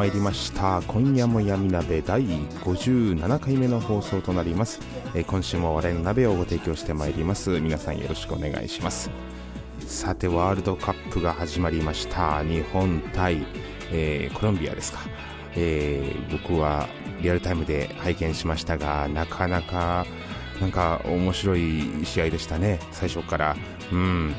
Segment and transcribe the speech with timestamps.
[0.00, 0.80] まいりました。
[0.86, 4.80] 今夜も闇鍋第57回目の放送となります、
[5.14, 7.60] えー今週も我々の鍋をご提供してまいります。
[7.60, 9.10] 皆さんよろしくお願いします。
[9.86, 12.42] さてワールドカップが始まりました。
[12.42, 13.44] 日本対、
[13.92, 15.00] えーコロンビアですか、
[15.54, 16.88] えー僕は
[17.20, 20.06] リアルタイムで拝見しましたがなかなか
[20.62, 22.80] なんか面白い試合でしたね。
[22.90, 23.54] 最初から。
[23.92, 24.34] うん。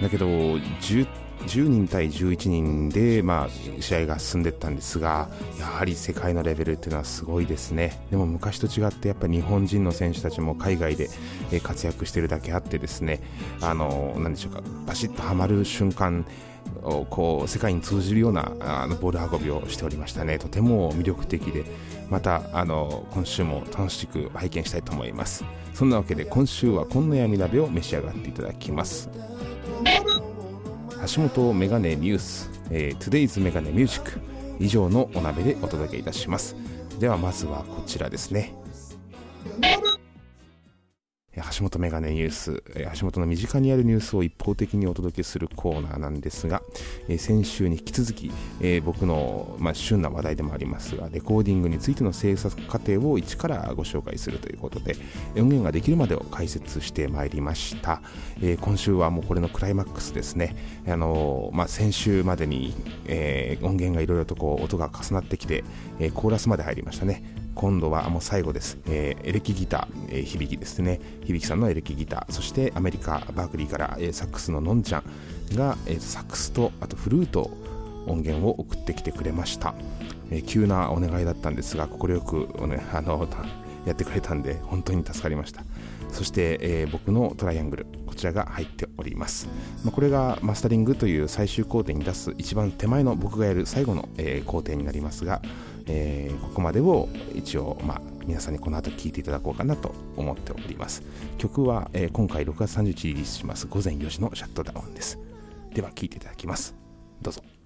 [0.00, 1.08] だけど 10,
[1.46, 8.02] 10人対11人で、まあ、試合が進んでいったんですがやはり世界のレベルっていうのはすごいですね。
[8.10, 11.08] でも昔と違ってやっぱ日本人の選手たちも海外で
[11.62, 13.20] 活躍しているだけあってですね
[13.60, 16.24] あのなんでしょうかバシッとはまる瞬間
[16.82, 20.38] をこう世界に通じるようなあのボール運びをしておりましたね。
[20.38, 21.64] とても魅力的で
[22.08, 25.44] またあの今週も楽しく拝見したいと思います。
[25.74, 29.29] そんなわけで今週は今夜闇鍋を召し上がっていただきます。
[31.06, 34.20] 橋本メガネニュース、えー、Today's メガネミュージック
[34.58, 36.54] 以上のお鍋でお届けいたします。
[36.98, 38.54] ではまずはこちらですね。
[41.52, 42.62] 橋本メガネニュース、
[42.94, 46.62] 橋本の身近にあるニュースを一方的にお届けするコーナーなんですが、
[47.08, 54.96] え先週に引き続き、え僕の、まあ、旬な話題でもありますが、レコーディングについての制作過程を一からご紹介するということで、
[55.36, 58.02] 音源ができるまでを解説してまいりました。
[58.42, 60.56] え今週はもうこれのクライマックスですね。
[60.86, 62.74] あのまあ、先週までに、
[63.06, 65.64] え音源がいろいろとこう音が重なってきて、
[65.98, 67.39] えコーラスまで入りましたね。
[67.60, 70.98] 今度はもう最後です、えーエレキギター、えー響きですね。
[71.26, 72.32] 響さんのエレキギター。
[72.32, 75.04] そしてアメリカバークリーから、えーサックスののんちゃん
[75.54, 77.50] が、えーサックスとあとフルート
[78.06, 79.74] 音源を送ってきてくれました、
[80.30, 83.28] えー急なお願いだったんですが快く、ね、 あの
[83.84, 85.62] やってくれたんで本当に助かりました。
[86.08, 89.48] そして、えー僕のトライアングルこちらが入っております、
[89.84, 95.42] まあ、これがマスタリングという最終工程に出す一番手前の僕がやる最後の、えー工程になりますが、
[95.86, 101.02] えーここまでを一応、まあ、皆さんにこの後聴いていただこうかなと思っております。
[101.38, 103.66] 曲は、えー今回6月30日リリースします。
[103.66, 105.18] 午前4時のシャットダウンです。
[105.74, 106.74] では聴いていただきます。
[107.22, 107.59] どうぞ。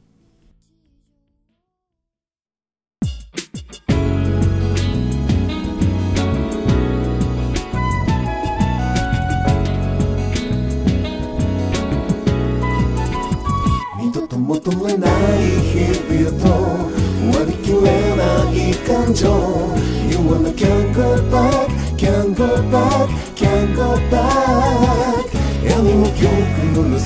[26.74, 27.04] 記憶の盗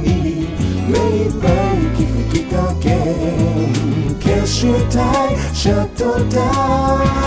[0.00, 0.48] に
[0.88, 2.86] 目いっぱい息吹きかけ
[4.18, 6.40] 消したいシャットダ
[6.94, 7.19] ウン。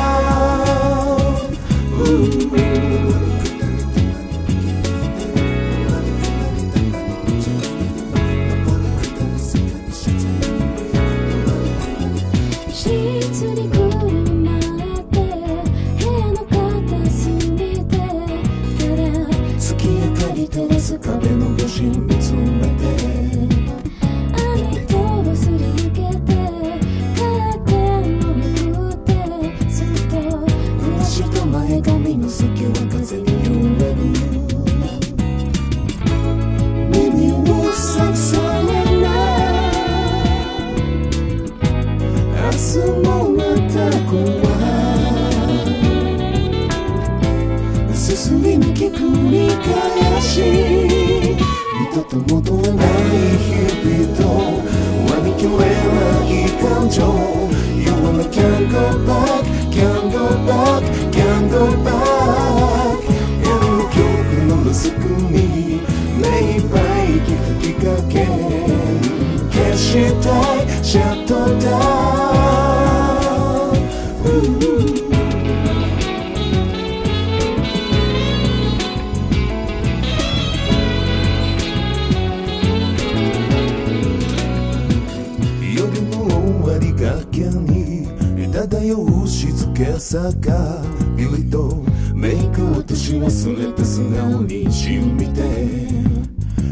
[88.84, 90.82] 静けさが
[91.16, 91.84] ギリと
[92.14, 95.42] メイク落とし忘れて素直に血を見て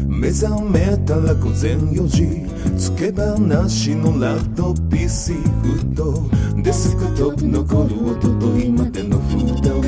[0.06, 2.42] 目覚めたら午前4時
[2.78, 6.22] つけ話のラット PC フット
[6.62, 9.82] デスクトップ残る音と今での二人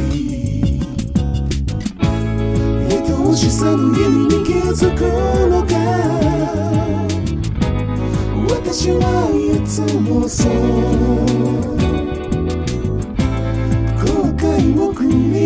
[3.26, 5.02] 愛しさの意味に気づく
[5.50, 5.74] のか
[8.48, 11.83] 私はいつもそう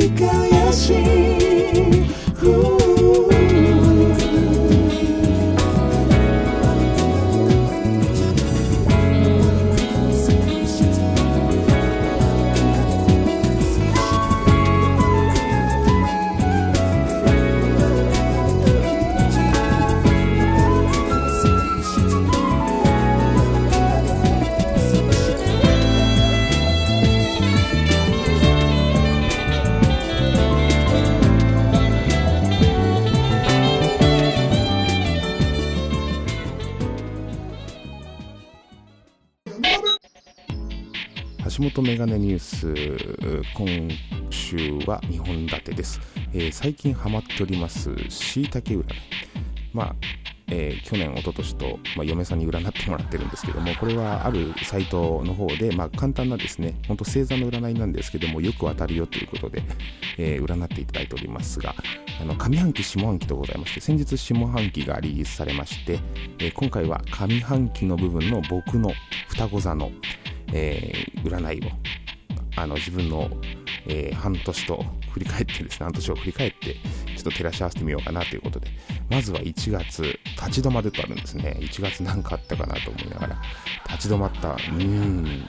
[0.08, 1.27] 繰り返
[41.70, 42.72] 本メガネニュース
[43.54, 43.88] 今
[44.30, 44.56] 週
[44.86, 46.00] は2本立てです、
[46.32, 48.84] えー最近ハマっておりますしいたけ占い。
[49.72, 49.96] まあ
[50.50, 59.62] えー去年、一昨年と、まあ、嫁さんに占ってもらってるんですけども、これはあるサイトの方で、まあ、簡単なですね、本当星座の占いなんですけども、よく当たるよということで、
[60.16, 61.74] えー占っていただいておりますが、
[62.20, 65.98] あの上半期、下半期とございまして、先日、下半期がリリースされまして、
[66.38, 68.92] え今回は上半期の部分の僕の
[69.28, 69.90] 双子座の、
[70.52, 71.70] えー占いを
[72.56, 73.28] あの自分の、
[73.86, 78.68] えー半年と振り返ってですね、半年を振り返って、ちょっと照らし合わせてみようかなということで、
[79.10, 81.56] まずは1月、立ち止まるとあるんですね。
[81.60, 83.42] 1月なんかあったかなと思いながら、
[83.88, 85.46] 立ち止まった、うーん。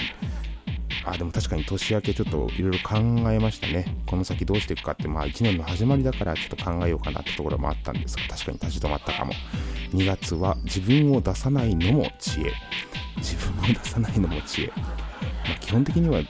[1.06, 2.98] あ、でも確かに年明けちょっといろいろ考
[3.31, 3.86] えましたね。
[4.06, 9.34] この先どうしていくかって、まあ1年の始まりだからちょっと考えようかなってところもあったんですが、確かに立ち止まったかも。
[9.94, 12.54] 2月は自分を出さないのも知恵。
[13.18, 14.68] 自分出さないのも知恵。
[14.68, 16.21] まあ、基本的には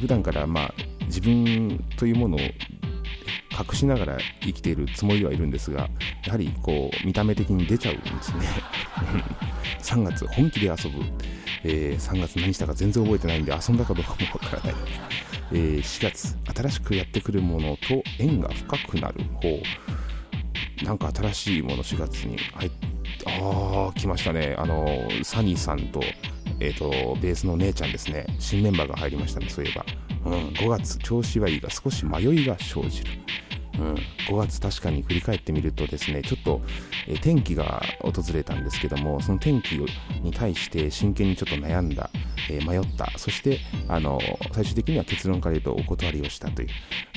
[0.00, 0.74] 普段からまあ
[1.06, 5.88] 自分というものを隠しながら生きているつもりではいるんですが
[6.24, 8.46] やはりこう見た目的に出ちゃうんですね。
[9.82, 11.04] 3月本気で遊ぶ、
[11.64, 14.74] えー3月何したか全然覚えてないんで遊んだかどうかもわからない、
[15.52, 19.62] えー4月新しくやってくるものと縁が深くなる方。
[20.84, 22.86] なんか新しいもの4月に入って
[23.26, 24.54] ああ来ましたね。
[24.56, 24.86] あの
[25.24, 26.00] サニーさんと
[26.60, 26.90] えっ、と
[27.20, 28.26] ベースの姉ちゃんですね。
[28.38, 29.84] 新メンバーが入りましたねそういえば、
[30.24, 33.10] うん、5月調子はいいが少し迷いが生じる。
[33.78, 33.94] うん、
[34.28, 36.60] 5月確かに振り返ってみるとですねちょっと、
[37.06, 39.76] え天気が訪れたんですけどもその天気
[40.22, 42.10] に対して真剣にちょっと悩んだ、
[42.50, 43.10] えー迷った。
[43.16, 44.20] そしてあの
[44.52, 46.68] 最終的には結論から言うとお断りをしたという。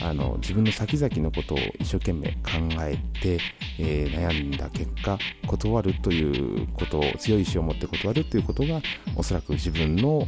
[0.02, 3.40] あの自分の先々のことを一生懸命考えて、
[3.80, 5.18] えー悩んだ結果
[5.48, 8.82] 断るということを強い意志を持って断るということが
[9.16, 10.28] おそらく自分の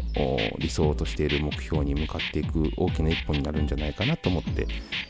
[0.58, 4.68] 理想としている目標に向かっていく大きな一歩になるんじゃないかなと思って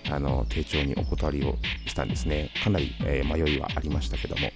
[0.10, 2.50] あの丁重にお断りをしたんですね。
[2.64, 4.52] かなり、えー迷いはありましたけども、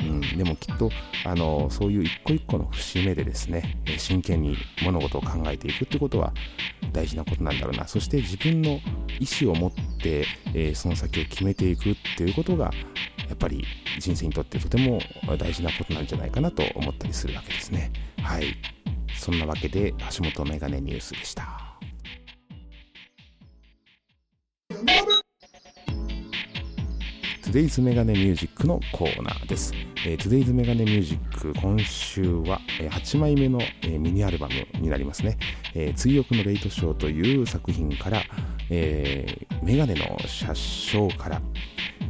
[0.00, 0.90] うん、でもきっと
[1.24, 6.32] あのそういう一個一個の節目でですね真剣に物事を考えていくってことは
[6.92, 7.86] 大事なことなんだろうな。
[7.86, 8.80] そして自分の
[9.20, 12.70] 意思を持って、えーその先を決めていくっていうことが
[13.28, 13.64] やっぱり
[13.98, 15.00] 人生にとってとても
[15.38, 17.90] 大事なことなんじゃないかなと思ったりするわけですね。
[18.22, 18.56] はい。
[19.14, 21.57] そんなわけで橋本メガネニュースでした。
[27.50, 29.72] Today's メガネミュージックのコーナーです。
[30.06, 35.38] えー Today's メガネミュージック今週は、えー8枚目の、えーミニアルバムになりますね。
[35.74, 38.20] えー追憶のレイトショーという作品から、
[38.68, 41.40] えーメガネの車掌から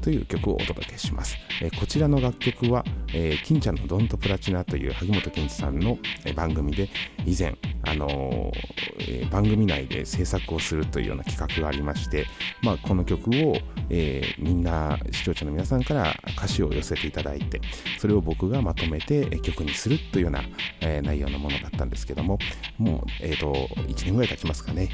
[0.01, 1.37] という曲をお届けします。
[1.63, 6.89] えーこちらの楽曲は、えー金ちゃんのドントプラチナという萩本欽一さんの、えー番組で
[7.25, 7.57] 以前、
[7.91, 8.53] あの
[8.99, 12.27] えー番組内で制作をするというような企画がありまして、
[12.63, 13.59] まあ、この曲を、
[13.91, 17.61] えーみんな視聴者の皆さんから歌詞を寄せていただいて
[17.99, 20.43] それを僕がまとめて曲にするというような、
[20.81, 22.39] えー内容のものだったんですけども
[22.77, 24.89] もう、えー、と1年ぐらい経ちますかね、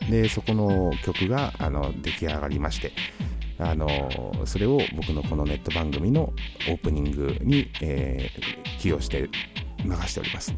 [0.00, 2.92] うん、でそこの曲があの出来上がりまして
[3.58, 3.88] あの
[4.46, 6.32] それを僕のこのネット番組の
[6.68, 9.28] オープニングに、えー起用して
[9.84, 10.54] 流しております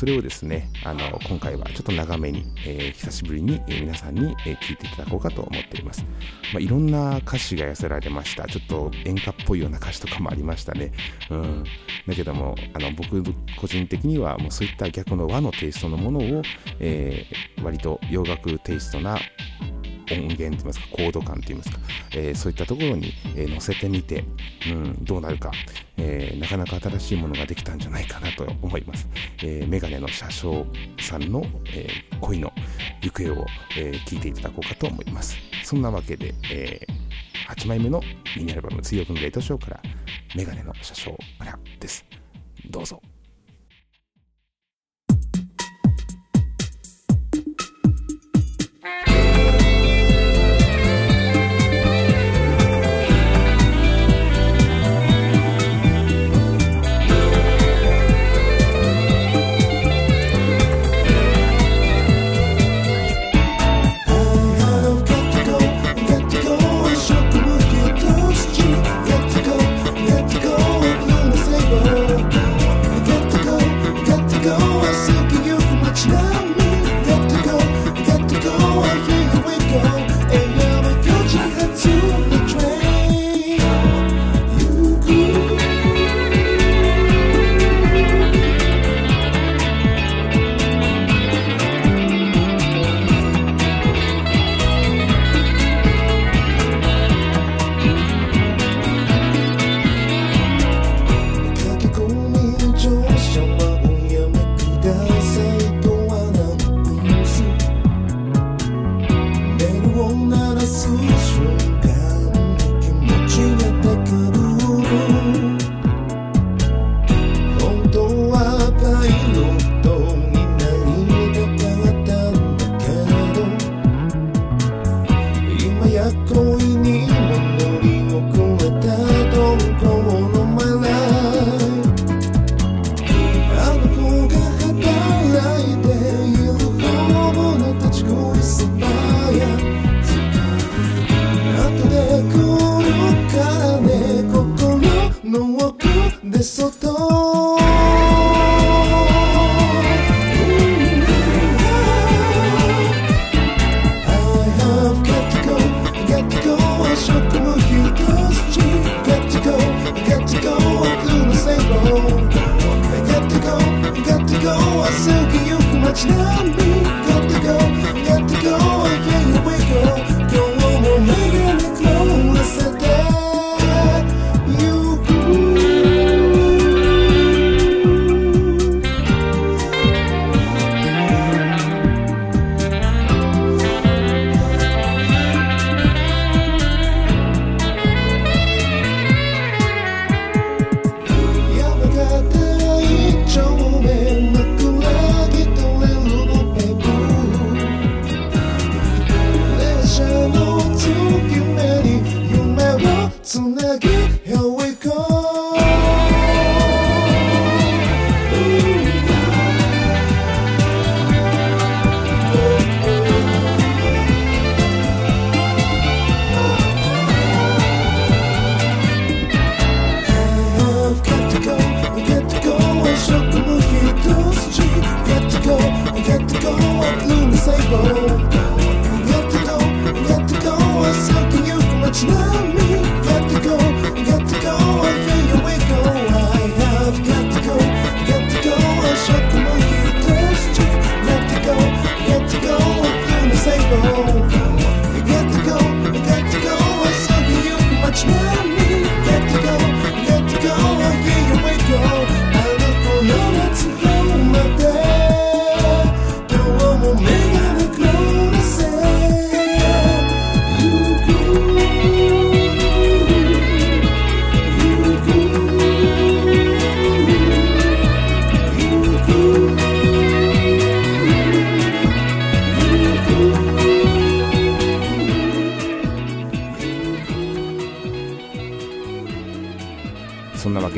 [0.00, 6.02] それをですねあの今回はちょっと長めに、えー久しぶりに、え皆さんに、え聞いていただこうかと思っています、
[6.54, 8.46] まあ、いろんな歌詞が寄せられました。
[8.46, 10.90] ちょっと演歌っぽいような歌詞とかもありましたね。
[11.28, 11.64] うん。
[12.06, 13.22] だけどもあの僕
[13.60, 16.42] 個人的にはもうそういった逆の和のテイストのものを、
[16.78, 19.18] えー割と洋楽テイストな
[20.14, 21.78] 音源といいますかコード感といいますか、
[22.12, 24.24] えーそういったところに、えー乗せてみて、
[24.70, 25.50] うん、どうなるか、
[25.96, 29.08] えーなかなか新しいものができたんじゃないかなと思います、
[29.42, 30.66] えーメガネの車掌
[31.00, 31.42] さんの、
[31.74, 32.52] えー恋の
[33.02, 35.36] 行方を、えー聞いていただこうかと思います。
[35.64, 36.86] そんなわけで、え
[37.48, 38.00] 8枚目の
[38.36, 39.82] ミニアルバム「追憶のレートショー」から
[40.36, 42.04] 「メガネの車掌から」です。
[42.68, 43.02] どうぞ。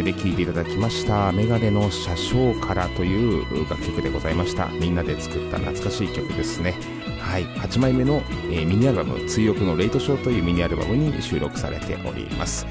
[0.03, 4.69] で聴いていただきました「メガネの車掌から」という楽曲でございました。
[4.69, 6.75] みんなで作った懐かしい曲ですね。
[7.21, 7.45] はい。
[7.45, 12.67] 8枚目の、えーミニアルバム「追憶のレイトショー」というミニアルバムに収録されております。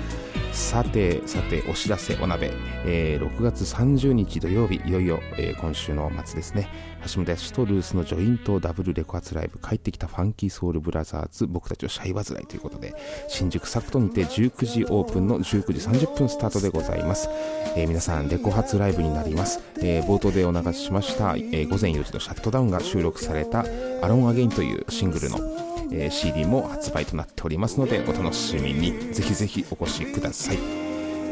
[0.51, 2.51] さてさてお知らせお鍋、
[2.85, 6.67] えー6月30日土曜日いよいよ、えー今週の末ですね。
[7.05, 9.59] 橋本康とルースのジョイントダブルレコ発ライブ。
[9.59, 11.47] 帰ってきたファンキーソウルブラザーズ。
[11.47, 12.93] 僕たちをシャイ煩いということで
[13.27, 17.29] 新宿サクトにて19時オープンの19時30分スタートでございます、
[17.75, 23.65] えー皆さんレコ発ライブになります、えー冒頭でお流ししました、えー午前4時のシャットダウンが収録された
[24.01, 29.13] アロンアゲインというシングルのえー CD も発売となっておりますのでお楽しみに。
[29.13, 30.57] ぜひぜひお越しください、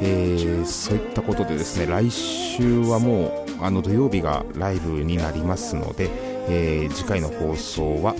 [0.01, 6.09] えーそういったことでですね来週はもうあの土曜日がライブになりますので、
[6.49, 8.15] えー次回の放送は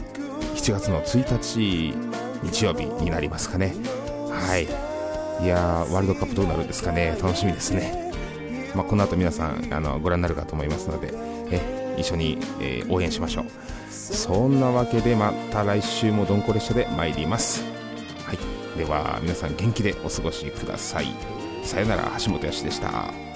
[0.56, 1.94] 7月の1日
[2.44, 3.74] 日曜日になりますかね。
[4.32, 4.64] はい。
[5.44, 7.18] いやーワールドカップどうなるんですかね。
[7.22, 8.12] 楽しみですね。
[8.76, 11.12] まあ、この後皆さんあのご覧になるかと思いますので
[11.52, 13.46] え一緒に、え応援しましょう。
[14.14, 17.64] そんなわけでまた来週もどんこ列車で参ります。
[18.26, 18.78] はい。
[18.78, 21.08] では皆さん元気でお過ごしください。
[21.64, 23.29] さよなら橋本康でした。